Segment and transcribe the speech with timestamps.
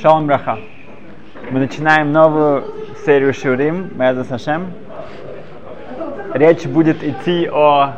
[0.00, 0.58] Шалом Браха.
[1.50, 2.64] Мы начинаем новую
[3.04, 4.72] серию Шурим, Меза Сашем.
[6.34, 7.94] Речь будет идти о...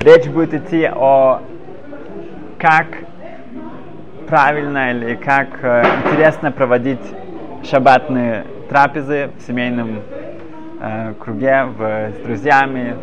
[0.00, 1.42] Речь будет идти о
[2.58, 2.86] как
[4.28, 7.00] правильно или как э, интересно проводить
[7.64, 10.02] шаббатные трапезы в семейном
[10.80, 12.96] э, круге, в, с друзьями,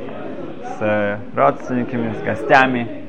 [0.63, 3.04] с родственниками, с гостями.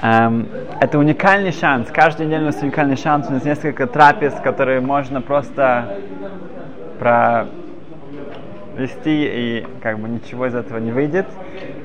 [0.00, 0.48] Эм,
[0.80, 1.88] это уникальный шанс.
[1.92, 3.26] Каждый день у нас уникальный шанс.
[3.28, 5.98] У нас несколько трапез, которые можно просто
[7.00, 7.26] провести
[9.06, 11.26] и как бы ничего из этого не выйдет.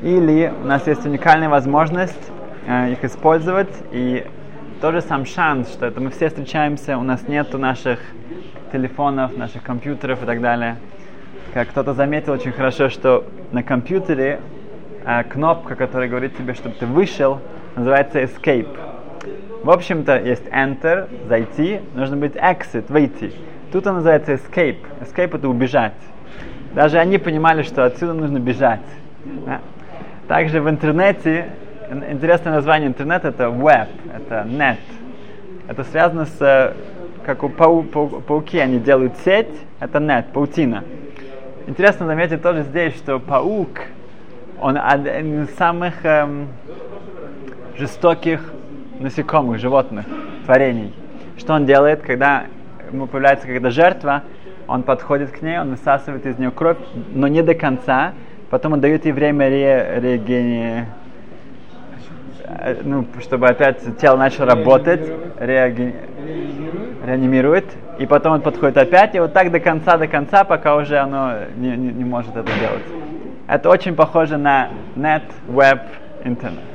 [0.03, 2.31] Или у нас есть уникальная возможность
[2.67, 4.27] э, их использовать и
[4.79, 7.99] тоже сам шанс, что это мы все встречаемся, у нас нету наших
[8.71, 10.75] телефонов, наших компьютеров и так далее.
[11.55, 14.39] Как кто-то заметил очень хорошо, что на компьютере
[15.03, 17.39] э, кнопка, которая говорит тебе, чтобы ты вышел,
[17.75, 18.67] называется escape.
[19.63, 23.31] В общем-то, есть enter, зайти, нужно быть exit, выйти.
[23.71, 24.77] Тут он называется escape.
[25.01, 25.93] Escape это убежать.
[26.73, 28.81] Даже они понимали, что отсюда нужно бежать.
[29.45, 29.61] Да?
[30.27, 31.47] Также в интернете,
[32.09, 34.77] интересное название интернета это web, это net.
[35.67, 36.73] Это связано с,
[37.25, 40.83] как у пау, пау, пауки, они делают сеть, это net, паутина.
[41.67, 43.69] Интересно заметить тоже здесь, что паук,
[44.59, 46.49] он один из самых эм,
[47.77, 48.41] жестоких
[48.99, 50.05] насекомых, животных,
[50.45, 50.93] творений.
[51.37, 52.45] Что он делает, когда
[52.91, 54.23] ему появляется какая-то жертва,
[54.67, 56.77] он подходит к ней, он высасывает из нее кровь,
[57.13, 58.13] но не до конца,
[58.49, 60.85] потом он дает ей время ре, регени...
[62.83, 65.01] ну, чтобы опять тело начало работать,
[65.39, 65.95] реаги...
[67.05, 67.65] реанимирует,
[67.99, 71.33] и потом он подходит опять, и вот так до конца, до конца, пока уже оно
[71.57, 72.83] не, не, не может это делать.
[73.47, 75.81] Это очень похоже на нет, веб,
[76.23, 76.72] интернет.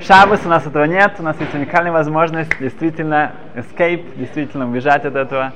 [0.00, 5.04] В Шаббас у нас этого нет, у нас есть уникальная возможность действительно escape, действительно убежать
[5.04, 5.52] от этого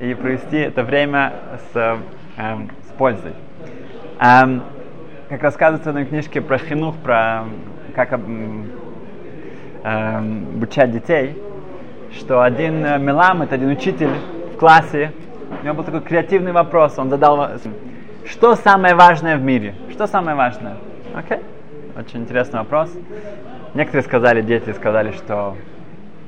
[0.00, 1.32] и провести это время
[1.72, 1.98] с,
[2.36, 3.34] эм, с пользой.
[4.18, 4.64] Эм,
[5.28, 7.44] как рассказывается в одной книжке про хинух, про
[7.94, 8.72] как эм,
[9.84, 11.40] обучать детей,
[12.18, 14.10] что один э, мелам, это один учитель
[14.54, 15.12] в классе,
[15.62, 17.48] у него был такой креативный вопрос, он задал,
[18.26, 19.76] что самое важное в мире?
[19.92, 20.78] Что самое важное?
[21.14, 22.00] Окей, okay.
[22.00, 22.90] очень интересный вопрос.
[23.74, 25.56] Некоторые сказали, дети сказали, что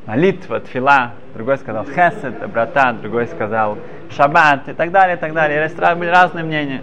[0.04, 3.78] молитва, тфила, другой сказал хесед, доброта, другой сказал
[4.10, 5.68] шаббат и так далее, и так далее.
[5.96, 6.82] Были разные мнения.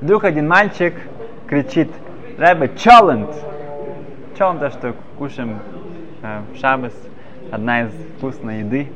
[0.00, 0.94] Вдруг один мальчик
[1.46, 1.90] кричит,
[2.38, 3.28] Рэбе, чолент.
[4.38, 5.58] Чолент, что кушаем
[6.22, 6.94] э, в шаббас,
[7.52, 8.88] одна из вкусной еды.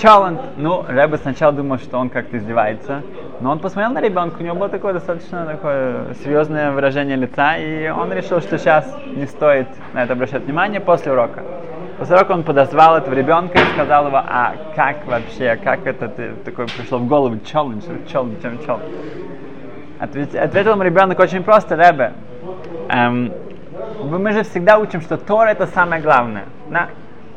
[0.00, 0.40] Чолент.
[0.56, 3.02] Ну, Рэбе сначала думал, что он как-то издевается,
[3.40, 7.90] но он посмотрел на ребенка, у него было такое достаточно такое серьезное выражение лица, и
[7.90, 11.42] он решил, что сейчас не стоит на это обращать внимание после урока.
[11.98, 16.30] После урока он подозвал этого ребенка и сказал его, а как вообще, как это ты,
[16.46, 18.80] такое пришло в голову, челлендж, челлендж, челлендж.
[19.98, 22.14] Ответил ему ребенок очень просто, Ребе,
[22.88, 23.34] эм,
[24.02, 26.44] мы же всегда учим, что Тор это самое главное.
[26.70, 26.88] Да?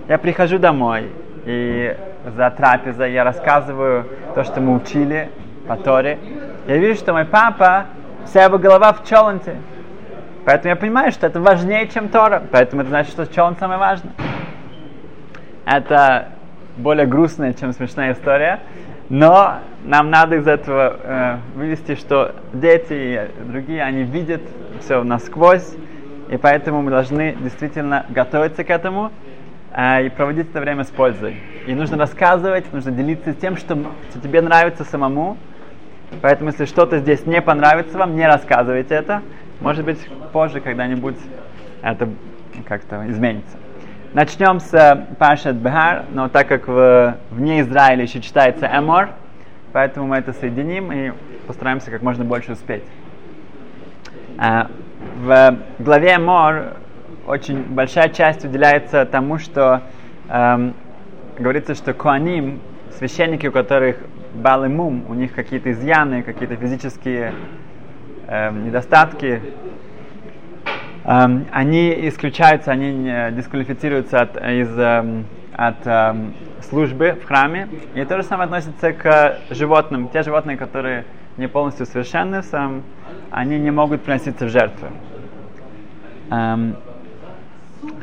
[0.07, 1.09] Я прихожу домой,
[1.45, 1.95] и
[2.25, 5.29] за трапезой я рассказываю то, что мы учили
[5.67, 6.19] по Торе.
[6.67, 7.85] Я вижу, что мой папа,
[8.25, 9.55] вся его голова в челленте.
[10.45, 12.43] Поэтому я понимаю, что это важнее, чем Тора.
[12.51, 14.13] Поэтому это значит, что челлент самое важное.
[15.65, 16.29] Это
[16.77, 18.59] более грустная, чем смешная история.
[19.09, 24.41] Но нам надо из этого э, вывести, что дети и другие, они видят
[24.79, 25.75] все насквозь,
[26.29, 29.11] и поэтому мы должны действительно готовиться к этому
[29.75, 31.37] и проводить это время с пользой.
[31.65, 33.75] И нужно рассказывать, нужно делиться тем, что,
[34.11, 35.37] что тебе нравится самому.
[36.21, 39.23] Поэтому, если что-то здесь не понравится вам, не рассказывайте это.
[39.61, 39.99] Может быть,
[40.31, 41.17] позже когда-нибудь
[41.81, 42.07] это
[42.67, 43.57] как-то изменится.
[44.13, 49.09] Начнем с э, Пашет Бехар, но так как в, вне Израиля еще читается Эмор,
[49.71, 51.13] поэтому мы это соединим и
[51.47, 52.83] постараемся как можно больше успеть.
[54.37, 54.65] Э,
[55.17, 56.77] в главе Эмор
[57.25, 59.83] очень большая часть уделяется тому, что
[60.29, 60.73] эм,
[61.37, 62.59] говорится, что Куаним,
[62.97, 63.97] священники, у которых
[64.33, 67.33] Балимум, у них какие-то изъяны, какие-то физические
[68.27, 69.41] эм, недостатки,
[71.05, 75.25] эм, они исключаются, они дисквалифицируются от, из, эм,
[75.55, 77.69] от эм, службы в храме.
[77.93, 80.09] И то же самое относится к животным.
[80.09, 81.05] Те животные, которые
[81.37, 82.83] не полностью совершенны, сам,
[83.31, 84.89] они не могут приноситься в жертвы.
[86.31, 86.75] Эм,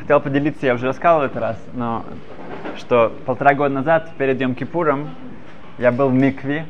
[0.01, 2.03] хотел поделиться, я уже рассказывал этот раз, но
[2.75, 5.11] что полтора года назад, перед Йом Кипуром,
[5.77, 6.65] я был в Микве,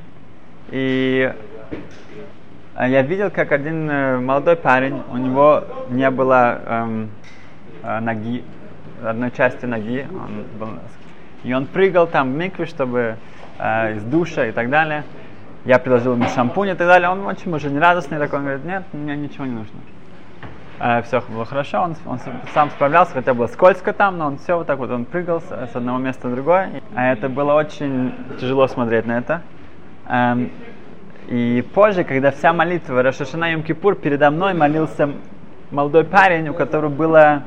[0.70, 1.34] и
[2.76, 7.10] а я видел, как один э, молодой парень, у него не было эм,
[7.84, 8.44] э, ноги,
[9.04, 10.80] одной части ноги, он был,
[11.44, 13.18] и он прыгал там в микве, чтобы
[13.60, 15.04] э, из душа и так далее.
[15.64, 17.10] Я предложил ему шампунь и так далее.
[17.10, 19.80] Он очень уже нерадостный такой, он говорит, нет, мне ничего не нужно.
[20.84, 22.20] Э, все было хорошо, он, он
[22.56, 25.52] сам справлялся, хотя было скользко там, но он все вот так вот, он прыгал с,
[25.52, 26.82] с одного места в другое.
[26.96, 29.42] А это было очень тяжело смотреть на это.
[30.10, 30.50] Эм,
[31.28, 35.12] и позже, когда вся молитва Рашашана Йом Кипур передо мной молился
[35.70, 37.44] молодой парень, у которого было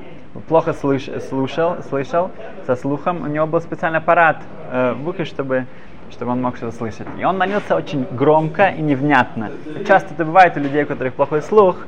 [0.47, 2.31] плохо слыш, слушал, слышал,
[2.67, 5.67] со слухом, у него был специальный аппарат э, в ухе, чтобы,
[6.13, 7.09] чтобы он мог что-то слышать.
[7.19, 9.51] И он молился очень громко и невнятно.
[9.89, 11.79] Часто это бывает у людей, у которых плохой слух.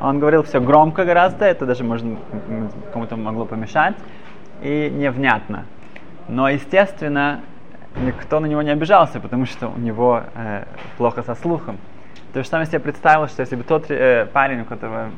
[0.00, 2.16] Он говорил все громко гораздо, это даже можно
[2.92, 3.94] кому-то могло помешать,
[4.62, 5.64] и невнятно.
[6.28, 7.40] Но, естественно,
[7.96, 10.64] никто на него не обижался, потому что у него э,
[10.96, 11.78] плохо со слухом.
[12.32, 15.08] То же самое себе представил, что если бы тот э, парень, у которого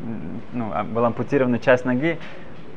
[0.52, 2.18] ну, а, была ампутирована часть ноги,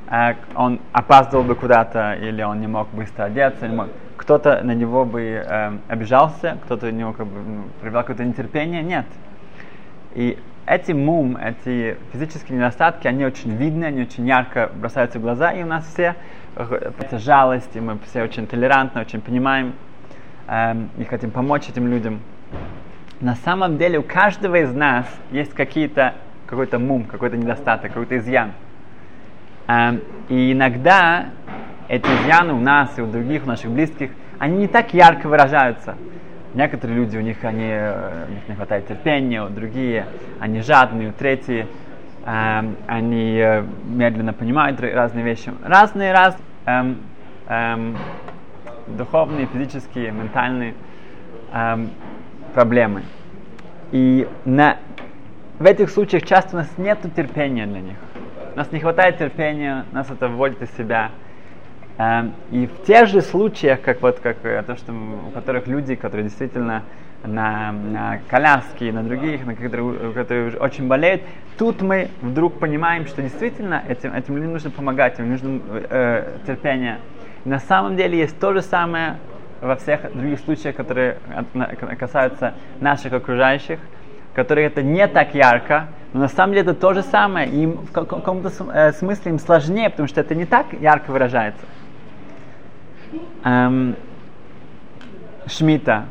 [0.09, 3.87] э, он опаздывал бы куда-то, или он не мог быстро одеться, не мог,
[4.17, 8.81] кто-то на него бы э, обижался, кто-то на него как бы, ну, проявлял какое-то нетерпение,
[8.81, 9.05] нет.
[10.15, 15.51] И эти мум, эти физические недостатки, они очень видны, они очень ярко бросаются в глаза,
[15.51, 16.15] и у нас все
[16.55, 19.73] это жалость, и мы все очень толерантны, очень понимаем
[20.47, 22.19] эм, и хотим помочь этим людям.
[23.19, 26.15] На самом деле у каждого из нас есть какие-то,
[26.47, 28.51] какой-то мум, какой-то недостаток, какой-то изъян.
[29.67, 31.29] Эм, и иногда
[31.87, 35.95] эти изъяны у нас и у других, у наших близких, они не так ярко выражаются.
[36.53, 40.05] Некоторые люди, у них, они, э, у них не хватает терпения, другие,
[40.39, 41.65] они жадные, у третьи,
[42.25, 45.53] эм, они э, медленно понимают разные вещи.
[45.63, 46.97] Разные, раз, эм,
[47.47, 47.95] эм,
[48.87, 50.73] духовные, физические, ментальные
[51.53, 51.89] эм,
[52.53, 53.03] проблемы.
[53.91, 54.77] И на,
[55.57, 57.97] в этих случаях часто у нас нет терпения для них.
[58.53, 61.11] У нас не хватает терпения, нас это вводит из себя.
[62.01, 65.93] Эм, и в тех же случаях, как вот как э, то, что у которых люди,
[65.93, 66.81] которые действительно
[67.23, 71.21] на, на коляске, на других, на которые, которые очень болеют,
[71.59, 76.97] тут мы вдруг понимаем, что действительно этим, этим людям нужно помогать, им нужно э, терпение,
[77.45, 79.17] на самом деле есть то же самое
[79.61, 81.17] во всех других случаях, которые
[81.99, 83.79] касаются наших окружающих,
[84.33, 87.91] которые это не так ярко, но на самом деле это то же самое, им в
[87.91, 91.63] каком-то э, смысле им сложнее, потому что это не так ярко выражается.
[93.43, 93.95] Эм,
[95.47, 96.05] Шмита.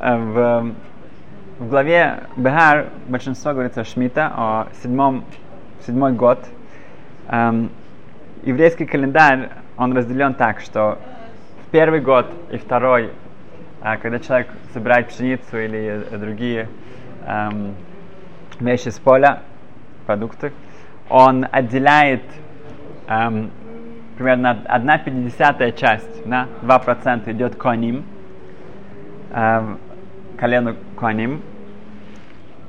[0.00, 0.74] Э, в,
[1.58, 5.24] в главе Бехар большинство говорится Шмита, о седьмом,
[5.86, 6.38] седьмой год.
[7.28, 7.70] Эм,
[8.42, 10.98] еврейский календарь он разделен так, что
[11.66, 13.10] в первый год и второй,
[13.80, 16.68] а, когда человек собирает пшеницу или другие
[17.26, 17.74] эм,
[18.60, 19.42] вещи с поля,
[20.06, 20.52] продукты,
[21.08, 22.22] он отделяет
[23.08, 23.50] эм,
[24.16, 28.04] примерно одна пятидесятая часть, да, 2% идет коним,
[29.32, 29.78] эм,
[30.36, 31.42] колену коним,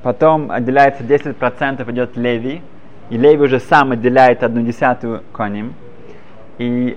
[0.02, 2.62] потом отделяется 10% идет леви,
[3.10, 5.74] и леви уже сам отделяет одну десятую коним,
[6.58, 6.96] и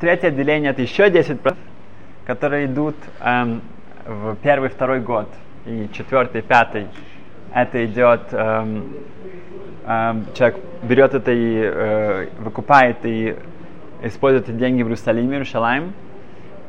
[0.00, 1.56] третье отделение это еще 10%,
[2.26, 3.62] которые идут эм,
[4.06, 5.28] в первый, второй год.
[5.66, 6.88] И четвертый, пятый
[7.54, 8.94] это идет, эм,
[9.86, 13.36] эм, человек берет это и э, выкупает и
[14.02, 15.92] использует эти деньги в Иерусалиме, Иерушалайм.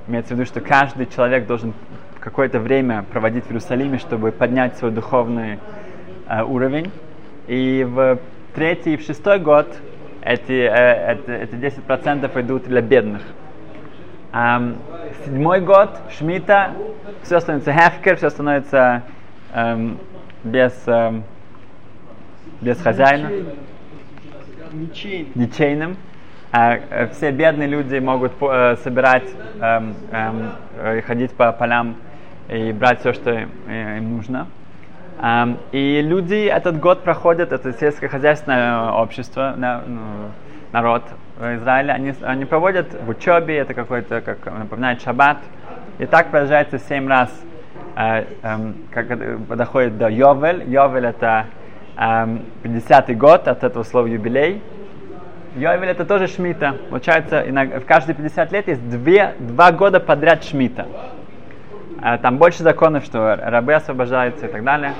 [0.08, 1.74] Имеется в виду, что каждый человек должен
[2.20, 5.60] какое-то время проводить в Иерусалиме, чтобы поднять свой духовный
[6.28, 6.92] э, уровень.
[7.48, 8.20] И в
[8.54, 9.68] третий и в шестой год
[10.22, 13.22] эти, э, это, эти 10% идут для бедных.
[14.32, 14.78] Um,
[15.26, 16.72] седьмой год, Шмита,
[17.22, 19.04] все становится хефкер, все становится
[19.54, 20.00] um,
[20.44, 21.22] без, um,
[22.60, 23.30] без хозяина.
[25.36, 25.92] Ничейным.
[25.92, 26.13] Uh,
[27.14, 29.28] все бедные люди могут uh, собирать,
[29.60, 31.96] um, um, ходить по полям
[32.48, 33.50] и брать все, что им,
[34.16, 34.48] нужно.
[35.20, 40.32] Um, и люди этот год проходят, это сельскохозяйственное общество, ну,
[40.72, 41.04] народ
[41.40, 45.38] в Израиле, они, они проводят в учебе, это какой-то, как напоминает шаббат,
[46.00, 47.30] и так продолжается семь раз,
[47.96, 50.64] э, э, как доходит до Йовель.
[50.70, 51.46] Йовель это
[51.96, 54.62] э, 50-й год, от этого слова юбилей.
[55.56, 56.76] Йовель это тоже шмита.
[56.90, 60.88] Получается, в каждые 50 лет есть две, два года подряд шмита.
[62.02, 64.94] Э, там больше законов, что рабы освобождаются и так далее.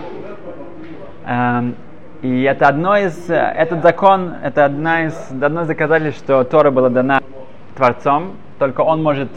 [1.26, 1.76] Эм,
[2.22, 6.90] и это одно из, этот закон, это одна из, одно из доказательств, что Тора была
[6.90, 7.20] дана
[7.76, 9.30] Творцом, только он может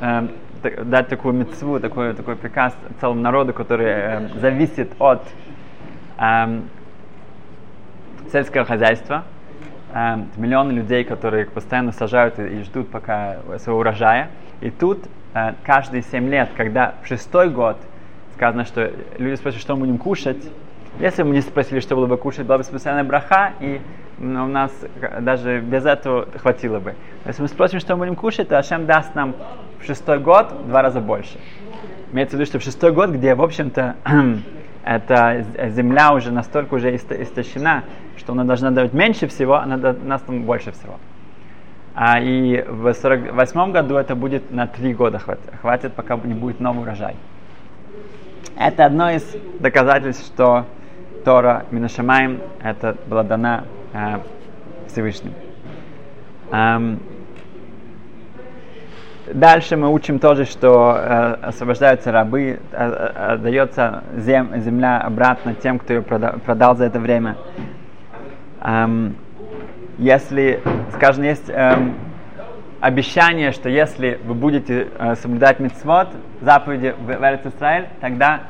[0.00, 0.28] э,
[0.62, 5.22] дать такую мецву, такой, такой приказ целому народу, который э, зависит от
[6.18, 6.60] э,
[8.30, 9.24] сельского хозяйства.
[9.92, 14.30] Э, миллионы людей, которые постоянно сажают и, и ждут пока своего урожая.
[14.60, 17.76] И тут э, каждые 7 лет, когда в шестой год
[18.34, 20.42] сказано, что люди спрашивают, что мы будем кушать,
[21.00, 23.80] если бы мы не спросили, что было бы кушать, была бы специальная браха, и
[24.18, 24.72] ну, у нас
[25.20, 26.94] даже без этого хватило бы.
[27.24, 29.36] Если мы спросим, что мы будем кушать, то Ашем даст нам
[29.80, 31.38] в шестой год в два раза больше.
[32.12, 33.94] Имеется в виду, что в шестой год, где, в общем-то,
[34.84, 37.84] эта земля уже настолько уже истощена,
[38.28, 40.98] что она должна давать меньше всего, она даст нам больше всего.
[41.94, 46.60] А, и в 48 году это будет на три года хватит, хватит, пока не будет
[46.60, 47.16] новый урожай.
[48.54, 49.24] Это одно из
[49.60, 50.66] доказательств, что
[51.24, 54.18] Тора Минашамаем это была дана э,
[54.88, 55.32] Всевышним.
[56.52, 57.00] Эм,
[59.32, 65.78] дальше мы учим тоже, что э, освобождаются рабы, э, э, отдается зем, земля обратно тем,
[65.78, 67.34] кто ее продал, продал за это время.
[68.60, 69.16] Эм,
[69.98, 70.60] если,
[70.94, 71.94] скажем, есть эм,
[72.80, 76.08] обещание, что если вы будете э, соблюдать мицвод,
[76.40, 78.42] заповеди в Эрец Израиль, тогда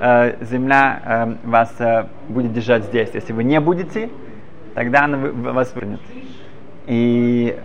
[0.00, 3.10] э, земля э, вас э, будет держать здесь.
[3.14, 4.10] Если вы не будете,
[4.74, 6.00] тогда она вас вернет.
[6.86, 7.56] И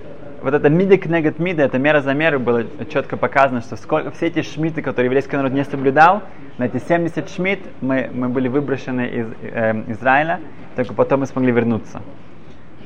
[0.42, 4.28] вот это мида кнегат мида, это мера за меру, было четко показано, что сколько, все
[4.28, 6.24] эти шмиты, которые еврейский народ не соблюдал,
[6.58, 10.40] на эти 70 шмит мы, мы были выброшены из э, Израиля,
[10.76, 12.02] только потом мы смогли вернуться.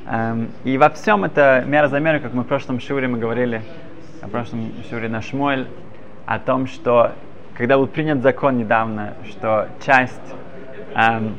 [0.08, 3.62] Эм, и во всем это мера за меру, как мы в прошлом шуре мы говорили,
[4.22, 5.68] в прошлом шуре на Шмуэль,
[6.26, 7.14] о том, что
[7.56, 10.36] когда был принят закон недавно, что часть
[10.96, 11.38] эм,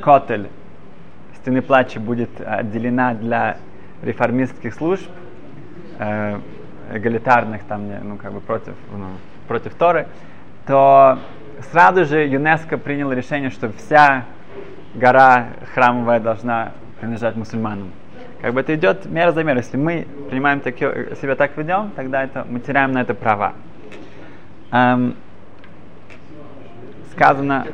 [0.00, 0.48] котель,
[1.36, 3.56] стены плача будет отделена для
[4.02, 5.08] реформистских служб,
[5.98, 6.38] э,
[6.92, 9.06] эгалитарных, там, ну, как бы против, ну,
[9.48, 10.06] против Торы,
[10.66, 11.18] то
[11.70, 14.24] сразу же ЮНЕСКО принял решение, что вся
[14.94, 17.90] гора храмовая должна принадлежать мусульманам.
[18.40, 19.58] Как бы это идет мера за мерой.
[19.58, 20.84] Если мы принимаем таки,
[21.20, 23.54] себя так ведем, тогда это, мы теряем на это права.
[24.72, 25.14] Эм,
[27.12, 27.66] сказано...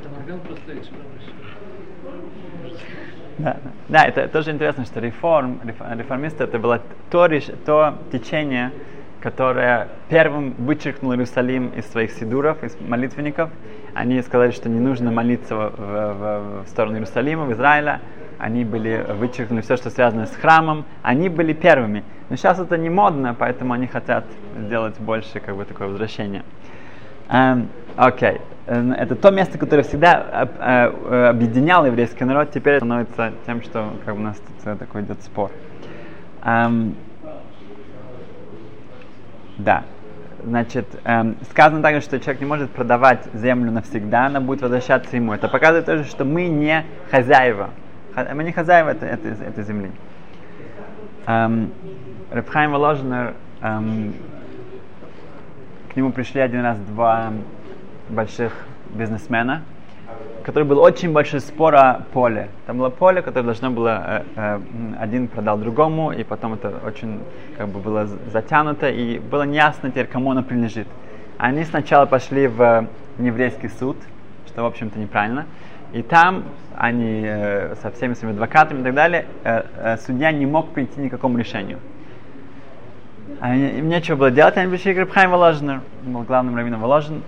[3.39, 3.57] Да,
[3.89, 7.29] да, это тоже интересно, что реформ, реформисты это было то,
[7.65, 8.73] то течение,
[9.21, 13.51] которое первым вычеркнуло Иерусалим из своих сидуров, из молитвенников.
[13.95, 18.01] Они сказали, что не нужно молиться в, в, в сторону Иерусалима, в Израиля.
[18.39, 20.85] Они были вычеркнули все, что связано с храмом.
[21.03, 22.03] Они были первыми.
[22.31, 24.25] Но сейчас это не модно, поэтому они хотят
[24.57, 26.43] сделать больше как бы такое возвращение.
[27.29, 28.29] Эм, окей.
[28.29, 28.41] Um, okay.
[28.69, 33.95] Э, это то место, которое всегда э, э, объединяло еврейский народ, теперь становится тем, что
[34.05, 35.51] как у нас тут такой идет спор.
[36.43, 36.95] Um,
[39.57, 39.85] да.
[40.45, 45.33] Значит, эм, сказано также, что человек не может продавать землю навсегда, она будет возвращаться ему.
[45.33, 47.71] Это показывает тоже, что мы не хозяева.
[48.35, 49.91] Мы не хозяева этой, этой, этой земли.
[51.27, 51.73] Эм,
[52.31, 54.15] Рабхайм Воложнер, эм,
[55.93, 57.33] к нему пришли один раз два
[58.09, 58.53] больших
[58.91, 59.63] бизнесмена,
[60.45, 62.49] который был очень большой спор о поле.
[62.67, 64.61] Там было поле, которое должно было, э, э,
[65.01, 67.21] один продал другому, и потом это очень
[67.57, 70.89] как бы было затянуто, и было неясно теперь, кому оно принадлежит.
[71.39, 72.87] Они сначала пошли в
[73.19, 73.97] еврейский суд,
[74.47, 75.47] что, в общем-то, неправильно,
[75.93, 76.45] и там
[76.77, 81.01] они э, со всеми своими адвокатами и так далее, э, э, судья не мог прийти
[81.01, 81.79] ни к какому решению.
[83.43, 87.23] Им нечего было делать, они пришли к Рабхайм Воложнер, был главным раввином Воложен,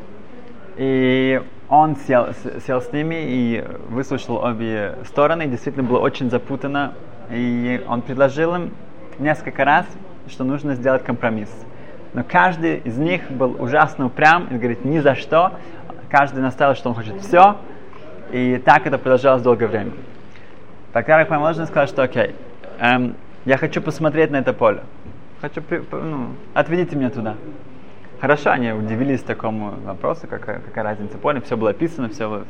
[0.76, 2.28] и он сел,
[2.66, 5.47] сел с ними и выслушал обе стороны.
[5.47, 6.95] Действительно было очень запутано.
[7.30, 8.73] И он предложил им
[9.21, 9.87] несколько раз,
[10.28, 11.50] что нужно сделать компромисс.
[12.12, 15.52] Но каждый из них был ужасно упрям и говорит ни за что.
[16.09, 17.57] Каждый настаивал, что он хочет все.
[18.33, 19.92] И так это продолжалось долгое время.
[20.92, 22.35] Тогда Рахман сказал, что окей,
[22.80, 23.14] эм,
[23.45, 24.83] я хочу посмотреть на это поле.
[25.41, 27.37] Хочу, ну, отведите меня туда.
[28.21, 32.45] Хорошо, они удивились такому вопросу, какая, какая разница поле, все было описано, все было...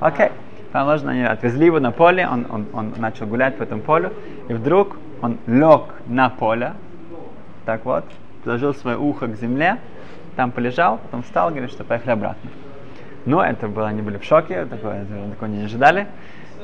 [0.00, 0.32] Окей, okay.
[0.70, 4.12] положено, они отвезли его на поле, он, он, он начал гулять по этому полю,
[4.48, 6.74] и вдруг он лег на поле,
[7.64, 8.04] так вот,
[8.44, 9.78] положил свое ухо к земле,
[10.36, 12.50] там полежал, потом встал, говорит, что поехали обратно.
[13.24, 16.06] Ну, это было, они были в шоке, такое, такое не ожидали.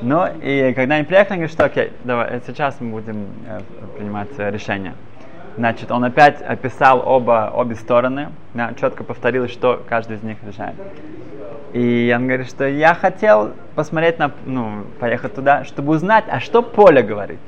[0.01, 3.59] Но и когда они приехали, они говорят, что окей, давай, сейчас мы будем э,
[3.97, 4.93] принимать э, решение.
[5.57, 10.75] Значит, он опять описал оба, обе стороны, да, четко повторил, что каждый из них решает.
[11.73, 16.61] И он говорит, что я хотел посмотреть на, ну, поехать туда, чтобы узнать, а что
[16.61, 17.39] поле говорит.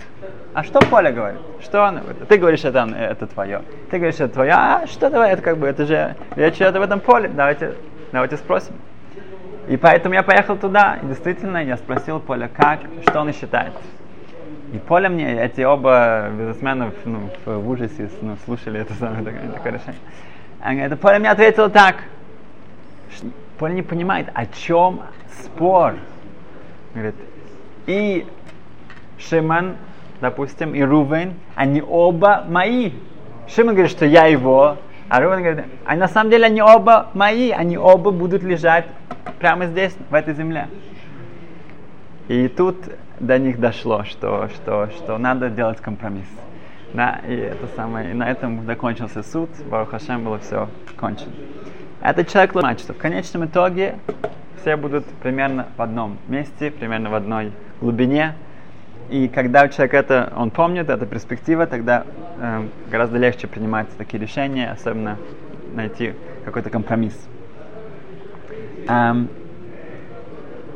[0.53, 1.39] А что поле говорит?
[1.61, 3.61] Что он, ты говоришь, это, это твое.
[3.91, 4.53] Ты говоришь, это твое.
[4.53, 7.29] А что давай, это как бы, это же речь идет об этом поле.
[7.29, 7.75] Давайте,
[8.11, 8.73] давайте спросим.
[9.69, 13.71] И поэтому я поехал туда, и действительно я спросил Поля, как, что он считает.
[14.73, 19.73] И Поля мне, эти оба бизнесмена ну, в ужасе ну, слушали это самое такое, такое
[19.73, 20.85] решение.
[20.85, 21.97] Это Поля мне ответила так.
[23.59, 25.01] Поля не понимает, о чем
[25.43, 25.93] спор.
[26.95, 27.15] Говорит,
[27.85, 28.25] и
[29.19, 29.75] Шиман,
[30.19, 32.93] допустим, и Рувен, они оба мои.
[33.47, 34.77] Шиман говорит, что я его,
[35.09, 38.85] а Рувен говорит, а на самом деле они оба мои, они оба будут лежать
[39.39, 40.67] прямо здесь, в этой земле.
[42.27, 42.77] И тут
[43.19, 46.27] до них дошло, что, что, что надо делать компромисс.
[46.93, 51.31] Да, и это самое, и на этом закончился суд, Барух Хашем было все кончено.
[52.01, 53.95] Этот человек понимает, что в конечном итоге
[54.61, 58.35] все будут примерно в одном месте, примерно в одной глубине.
[59.09, 62.05] И когда у человека это, он помнит, эта перспектива, тогда
[62.39, 65.17] э, гораздо легче принимать такие решения, особенно
[65.73, 66.13] найти
[66.45, 67.27] какой-то компромисс.
[68.87, 69.29] Эм,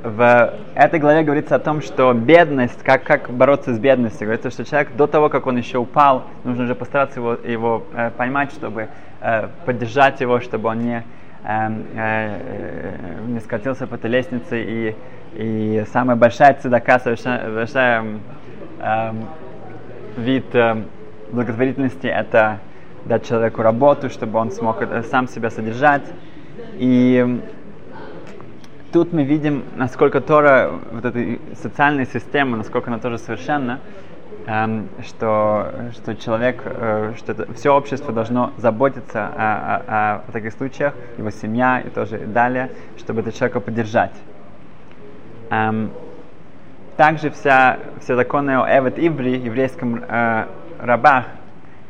[0.04, 4.28] в этой главе говорится о том, что бедность, как, как бороться с бедностью.
[4.28, 8.12] Говорится, что человек до того, как он еще упал, нужно уже постараться его, его э,
[8.12, 8.90] поймать, чтобы
[9.22, 11.04] э, поддержать его, чтобы он не,
[11.46, 14.62] э, э, не скатился по этой лестнице.
[14.62, 14.96] И,
[15.36, 18.06] и самая большая цедака, большая
[18.82, 19.12] э,
[20.18, 20.84] вид э,
[21.32, 22.60] благотворительности, это
[23.06, 26.04] дать человеку работу, чтобы он смог сам себя содержать.
[26.74, 27.42] И
[28.94, 33.80] тут мы видим, насколько Тора, вот эта социальная система, насколько она тоже совершенна,
[34.46, 40.54] эм, что, что человек, э, что это, все общество должно заботиться о, о, о, таких
[40.54, 44.14] случаях, его семья и тоже далее, чтобы это человека поддержать.
[45.50, 45.92] Эм,
[46.96, 50.46] также вся, все законы о Эвет Иври, еврейском э,
[50.80, 51.26] рабах,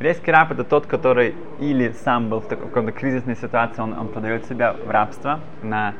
[0.00, 4.44] Еврейский раб это тот, который или сам был в такой кризисной ситуации, он, он продает
[4.46, 5.94] себя в рабство на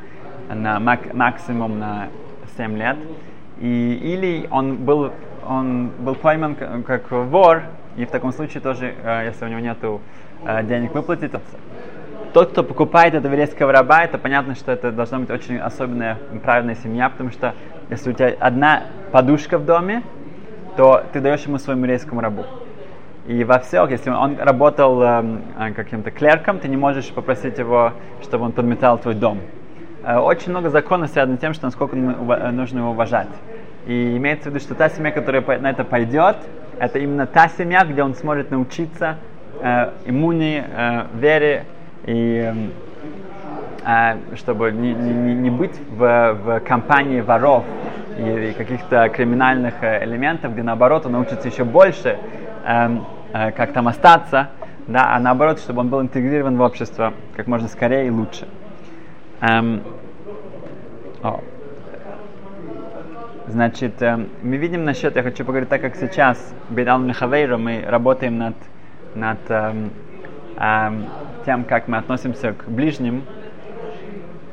[0.49, 2.07] на мак- максимум на
[2.57, 2.97] 7 лет.
[3.59, 5.11] И, или он был,
[5.47, 7.63] он был пойман как вор,
[7.95, 11.31] и в таком случае тоже, э, если у него нет э, денег выплатить,
[12.33, 16.75] тот, кто покупает этого еврейского раба, это понятно, что это должна быть очень особенная, правильная
[16.75, 17.53] семья, потому что
[17.89, 20.03] если у тебя одна подушка в доме,
[20.75, 22.43] то ты даешь ему своему еврейскому рабу.
[23.25, 27.93] И во всех, если он работал эм, э, каким-то клерком, ты не можешь попросить его,
[28.21, 29.39] чтобы он подметал твой дом.
[30.05, 33.27] Э, очень много законов связано с тем, что насколько э, нужно его уважать.
[33.87, 36.37] И имеется в виду, что та семья, которая на это пойдет,
[36.77, 39.17] это именно та семья, где он сможет научиться
[39.61, 41.65] э, иммуни, э, вере
[42.05, 42.53] и
[43.83, 47.63] э, чтобы не, не, не быть в, в компании воров
[48.19, 52.19] и, и каких-то криминальных э, элементов, где наоборот он научится еще больше,
[52.63, 52.97] э,
[53.33, 54.49] э, как там остаться,
[54.85, 58.47] да, а наоборот, чтобы он был интегрирован в общество как можно скорее и лучше.
[59.41, 59.81] Эм,
[61.21, 61.41] о.
[63.47, 68.37] Значит, эм, мы видим насчет, я хочу поговорить так, как сейчас, Бедал Михавейра, мы работаем
[68.37, 68.55] над,
[69.13, 69.91] над эм,
[70.57, 71.05] эм,
[71.45, 73.23] тем, как мы относимся к ближним.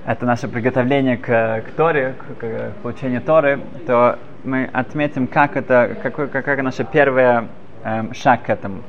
[0.04, 5.96] Это наше приготовление к, к Торе, к, к получению Торы, то мы отметим, как это,
[6.02, 7.46] какой, какая наша первая
[7.84, 8.82] эм, шаг к этому.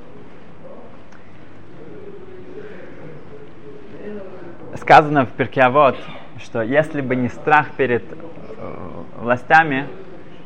[4.77, 5.97] Сказано в Перкиавод,
[6.39, 8.15] что если бы не страх перед э,
[9.19, 9.88] властями,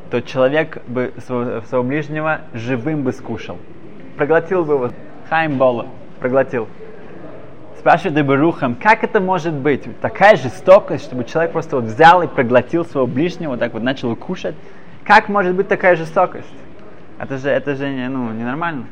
[0.09, 3.57] то человек бы своего, своего ближнего живым бы скушал.
[4.17, 4.91] Проглотил бы его.
[5.29, 5.87] Хайм Бола.
[6.19, 6.67] Проглотил.
[7.77, 9.83] Спрашивает Деберухам, как это может быть?
[10.01, 14.15] Такая жестокость, чтобы человек просто вот взял и проглотил своего ближнего, вот так вот начал
[14.15, 14.55] кушать.
[15.03, 16.47] Как может быть такая жестокость?
[17.19, 18.85] Это же, это же ну, ненормально.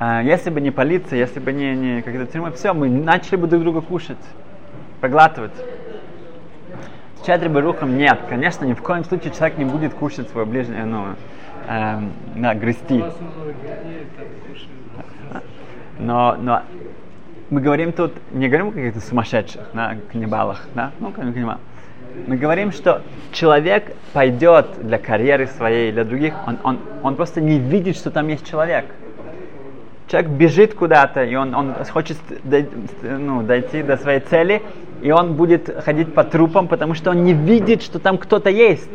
[0.00, 3.48] А, если бы не полиция, если бы не, не какая-то тюрьма, все, мы начали бы
[3.48, 4.18] друг друга кушать,
[5.00, 5.52] проглатывать.
[7.20, 8.20] С Чадри Барухом нет.
[8.28, 11.06] Конечно, ни в коем случае человек не будет кушать свое ближнее, ну,
[11.66, 13.02] эм, да, грести.
[15.98, 16.62] Но, но
[17.50, 21.58] мы говорим тут, не говорим о каких-то сумасшедших, да, каннибалах, да, ну, каннибал.
[22.28, 27.58] Мы говорим, что человек пойдет для карьеры своей, для других, он, он, он просто не
[27.58, 28.84] видит, что там есть человек
[30.08, 32.16] человек бежит куда-то, и он, он хочет
[33.02, 34.62] ну, дойти до своей цели,
[35.02, 38.90] и он будет ходить по трупам, потому что он не видит, что там кто-то есть.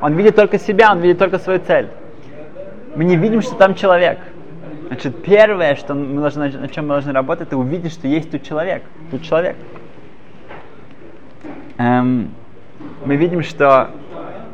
[0.00, 1.88] Он видит только себя, он видит только свою цель.
[2.96, 4.18] Мы не видим, что там человек.
[4.88, 8.42] Значит, первое, что мы должны, на чем мы должны работать, это увидеть, что есть тут
[8.42, 8.82] человек.
[9.10, 9.56] Тут человек.
[11.78, 12.30] Эм,
[13.04, 13.90] мы видим, что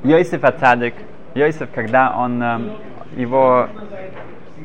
[0.03, 0.95] Йосиф Ацадик,
[1.35, 2.71] Йосиф, когда он, эм,
[3.17, 3.69] его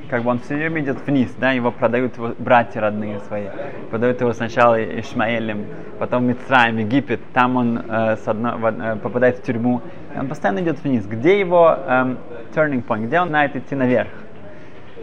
[0.09, 3.47] как бы он все время идет вниз, да, его продают его братья родные свои,
[3.89, 5.65] продают его сначала Ишмаэлем,
[5.99, 9.81] потом Мицраем, Египет, там он э, с одно, в, э, попадает в тюрьму,
[10.15, 11.05] и он постоянно идет вниз.
[11.05, 12.15] Где его, э,
[12.55, 14.09] turning point, где он знает идти наверх,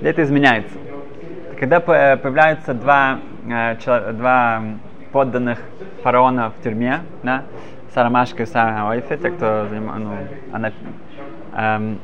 [0.01, 0.77] где это изменяется.
[1.59, 4.63] Когда появляются два, э, два
[5.13, 5.59] подданных
[6.03, 7.45] фараона в тюрьме, да,
[7.95, 10.11] Сарамашка и Сара Ойфе, те, кто занимал, ну,
[10.53, 10.73] она,
[11.57, 12.01] эм,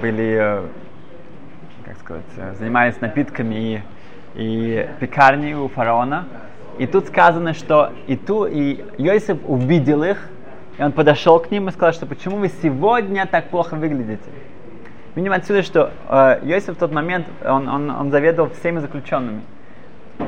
[0.00, 0.62] были, э,
[1.84, 3.82] как сказать, э, занимались напитками и,
[4.34, 6.26] и пекарней у фараона.
[6.78, 10.28] И тут сказано, что и ту, и Йосиф увидел их,
[10.78, 14.30] и он подошел к ним и сказал, что почему вы сегодня так плохо выглядите?
[15.14, 19.40] Видим отсюда, что э, Йосиф в тот момент, он, он, он заведовал всеми заключенными.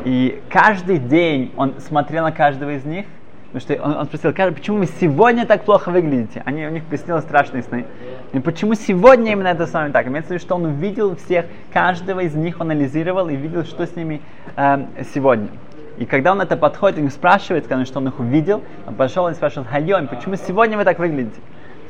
[0.04, 3.06] И каждый день он смотрел на каждого из них,
[3.52, 6.42] потому что он, он спросил, почему вы сегодня так плохо выглядите?
[6.44, 7.86] Они, у них приснилось страшные сны.
[8.32, 10.06] И почему сегодня именно это с вами так?
[10.06, 13.86] Имеется в виду, что он увидел всех, каждого из них он анализировал и видел, что
[13.86, 14.20] с ними
[14.56, 14.84] э,
[15.14, 15.48] сегодня.
[15.96, 19.34] И когда он это подходит и спрашивает, сказано, что он их увидел, он пошел и
[19.34, 21.40] спрашивает, Хайом, почему сегодня вы так выглядите?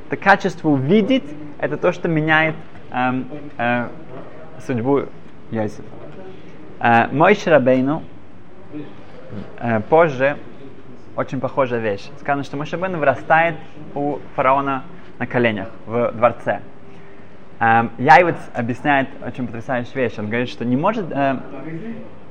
[0.07, 1.25] Это качество увидеть,
[1.59, 2.55] это то, что меняет
[2.91, 3.27] эм,
[3.59, 3.89] э,
[4.65, 5.03] судьбу
[5.51, 5.83] Йосифа.
[6.81, 8.03] Э, мой Шрабейну
[9.59, 10.37] э, позже
[11.19, 12.09] очень похожая вещь.
[12.21, 13.57] Сказано, что Мошебейну вырастает
[13.97, 14.85] у фараона
[15.19, 16.61] на коленях в дворце.
[17.59, 20.15] Эм, Яйвец объясняет очень потрясающую вещь.
[20.17, 21.07] Он говорит, что не может...
[21.11, 21.41] Э,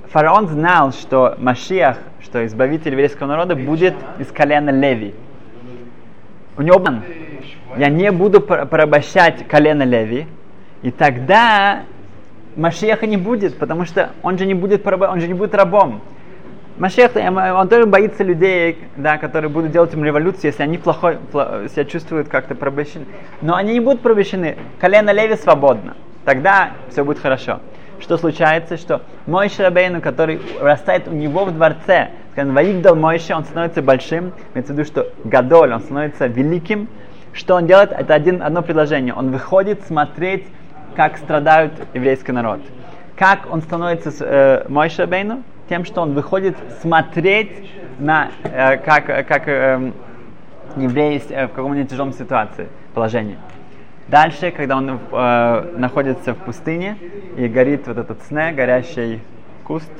[0.10, 5.14] фараон знал, что Машиах, что избавитель еврейского народа, будет из колена Леви.
[6.56, 7.04] У него план.
[7.76, 10.28] Я не буду порабощать колено Леви,
[10.82, 11.82] и тогда
[12.56, 16.02] Машиаха не будет, потому что он же не будет, он же не будет рабом.
[16.78, 21.68] Машех, он тоже боится людей, да, которые будут делать им революцию, если они плохо, плохо
[21.70, 23.06] себя чувствуют как-то порабощены.
[23.42, 24.58] Но они не будут порабощены.
[24.80, 25.96] Колено Леви свободно.
[26.26, 27.60] Тогда все будет хорошо
[28.00, 33.44] что случается, что мой Шрабейну, который растает у него в дворце, скажем, Ваигдал Мойше, он
[33.44, 36.88] становится большим, имеется в виду, что Гадоль, он становится великим,
[37.34, 37.92] что он делает?
[37.92, 39.14] Это один, одно предложение.
[39.14, 40.48] Он выходит смотреть,
[40.96, 42.60] как страдают еврейский народ.
[43.16, 45.44] Как он становится э, Мой Шрабейну?
[45.70, 49.92] Тем, что он выходит смотреть на, э, как, как э,
[50.78, 53.38] евреи э, в каком-нибудь тяжелом ситуации, положении.
[54.08, 56.98] Дальше, когда он э, находится в пустыне
[57.36, 59.22] и горит вот этот сне, горящий
[59.66, 59.92] куст,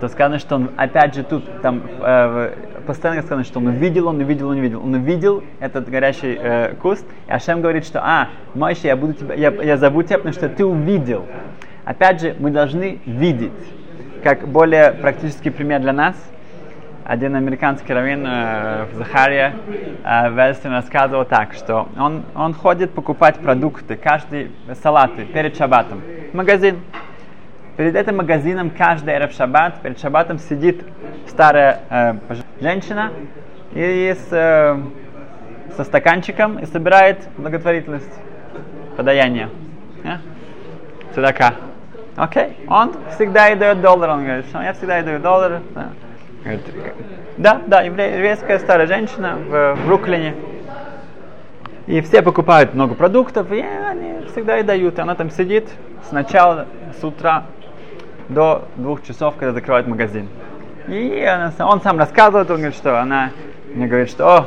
[0.00, 2.54] то сказано, что он опять же тут там э,
[2.86, 7.04] постоянно сказано, что он увидел, он увидел, он увидел, он увидел этот горящий э, куст,
[7.26, 10.48] и Ашем говорит, что а, Мойша, я буду тебя, я, я зову тебя, потому что
[10.48, 11.26] ты увидел.
[11.84, 13.52] Опять же, мы должны видеть.
[14.22, 16.16] Как более практический пример для нас–
[17.04, 19.54] один американский раввин э, в Захаре
[20.04, 24.50] э, Вельстин рассказывал так, что он, он ходит покупать продукты, каждый
[24.82, 26.00] салаты перед шаббатом
[26.32, 26.80] в магазин.
[27.76, 30.82] Перед этим магазином каждый эрев шаббат, перед шаббатом сидит
[31.28, 32.14] старая э,
[32.62, 33.12] женщина
[33.74, 34.78] и с, э,
[35.76, 38.18] со стаканчиком и собирает благотворительность,
[38.96, 39.50] подаяние.
[40.02, 40.20] Yeah?
[41.14, 41.54] Цедака.
[42.16, 42.42] Окей?
[42.42, 42.54] Okay?
[42.68, 45.60] Он всегда и дает доллар, он говорит, что я всегда и даю доллар.
[45.74, 45.88] Да.
[47.36, 50.34] Да, да, еврейская старая женщина в Бруклине.
[51.86, 54.98] И все покупают много продуктов, и они всегда и дают.
[54.98, 55.68] И она там сидит
[56.08, 56.66] с начала,
[57.00, 57.44] с утра
[58.28, 60.28] до двух часов, когда закрывают магазин.
[60.86, 63.30] И она, он сам рассказывает, он говорит, что она
[63.74, 64.46] мне говорит, что о,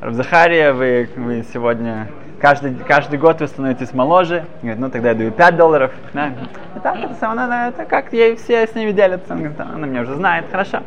[0.00, 2.08] Равзахария, вы, вы сегодня
[2.40, 4.44] каждый, каждый год вы становитесь моложе.
[4.62, 5.92] Говорит, ну тогда я даю 5 долларов.
[6.12, 6.28] Да.
[6.76, 9.34] И так, это, она, это как ей все с ними делятся.
[9.34, 10.80] Он говорит, она меня уже знает, хорошо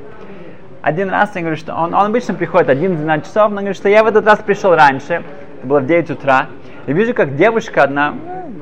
[0.84, 4.04] один раз я говорю, что он, он обычно приходит 11-12 часов, но говорит, что я
[4.04, 5.24] в этот раз пришел раньше,
[5.60, 6.48] это было в 9 утра,
[6.88, 8.14] и вижу, как девушка одна,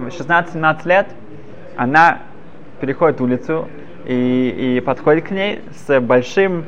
[0.08, 1.08] 16-17 лет,
[1.76, 2.20] она
[2.80, 3.68] переходит улицу
[4.06, 6.66] и, и подходит к ней с большим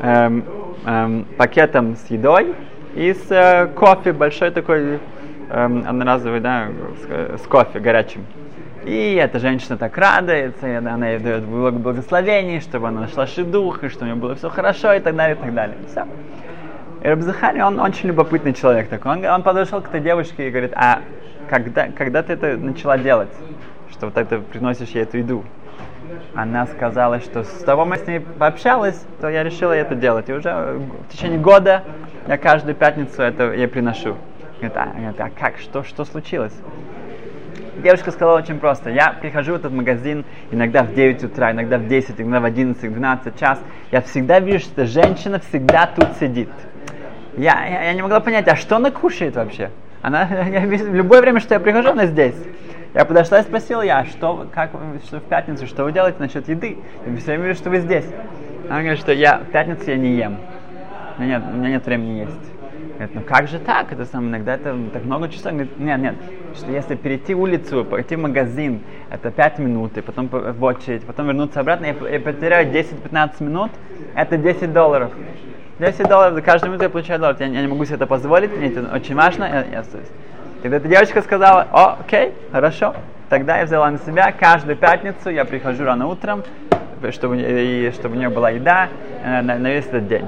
[0.00, 0.44] эм,
[0.84, 2.54] эм, пакетом с едой
[2.94, 5.00] и с э, кофе, большой такой
[5.50, 6.68] эм, одноразовый, да,
[7.02, 8.24] с, с кофе горячим.
[8.84, 13.88] И эта женщина так радуется, и она ей дает благословение, чтобы она нашла шедух, и
[13.88, 15.76] что у нее было все хорошо, и так далее, и так далее.
[15.88, 16.06] Все.
[17.02, 19.12] И Рабзахари, он очень любопытный человек такой.
[19.12, 21.00] Он, он подошел к этой девушке и говорит, а
[21.48, 23.30] когда, когда ты это начала делать,
[23.90, 25.44] что вот это приносишь ей эту еду?
[26.34, 30.28] Она сказала, что с того мы с ней пообщалась, то я решила это делать.
[30.28, 31.84] И уже в течение года
[32.26, 34.16] я каждую пятницу это ей приношу.
[34.60, 36.52] Говорит, а, а как, что, что случилось?
[37.82, 38.90] Девушка сказала очень просто.
[38.90, 42.92] Я прихожу в этот магазин иногда в 9 утра, иногда в 10, иногда в 11,
[42.92, 43.58] 12 час.
[43.90, 46.50] Я всегда вижу, что женщина всегда тут сидит.
[47.38, 49.70] Я, я, я не могла понять, а что она кушает вообще?
[50.02, 52.36] Она, я, в любое время, что я прихожу, она здесь.
[52.92, 54.72] Я подошла и спросила, я, что, как,
[55.06, 56.76] что в пятницу, что вы делаете насчет еды?
[57.06, 58.06] Я все время вижу, что вы здесь.
[58.68, 60.36] Она говорит, что я в пятницу я не ем.
[61.16, 62.59] У меня нет, у меня нет времени есть.
[63.00, 63.90] Говорит, ну как же так?
[63.92, 65.52] Это сам иногда это так много часов.
[65.52, 66.16] Говорит, нет, нет,
[66.54, 71.28] что если перейти улицу, пойти в магазин, это 5 минут, и потом в очередь, потом
[71.28, 73.70] вернуться обратно, я, я потеряю 10-15 минут,
[74.14, 75.12] это 10 долларов.
[75.78, 77.36] 10 долларов за каждую минуту я получаю доллар.
[77.40, 79.84] Я, я не могу себе это позволить, мне это очень важно, я, я.
[80.60, 82.94] Тогда эта девочка сказала, о, окей, хорошо.
[83.30, 86.42] Тогда я взяла на себя, каждую пятницу я прихожу рано утром,
[87.12, 88.90] чтобы, и, чтобы у нее была еда
[89.24, 90.26] э, на, на весь этот день.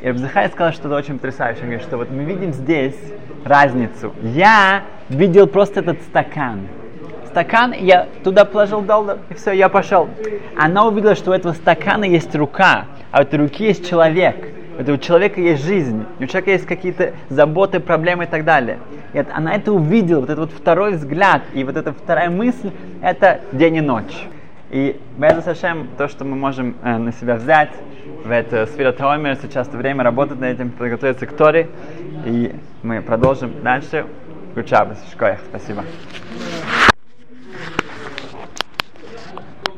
[0.00, 1.62] И Рабзахай сказал что-то очень потрясающее.
[1.62, 2.94] Он говорит, что вот мы видим здесь
[3.44, 4.12] разницу.
[4.22, 6.68] Я видел просто этот стакан.
[7.26, 10.08] Стакан, я туда положил доллар, и все, я пошел.
[10.56, 14.36] Она увидела, что у этого стакана есть рука, а у этой руки есть человек.
[14.78, 18.78] У этого человека есть жизнь, у человека есть какие-то заботы, проблемы и так далее.
[19.12, 22.70] И это, она это увидела, вот этот вот второй взгляд, и вот эта вторая мысль,
[23.02, 24.28] это день и ночь.
[24.70, 27.70] И Беза Сашем, то, что мы можем э, на себя взять,
[28.24, 31.68] в это Сфера Таомер, сейчас время работать над этим, подготовиться к Торе,
[32.26, 34.04] и мы продолжим дальше.
[34.54, 35.84] Кучабас, Шкоях, спасибо.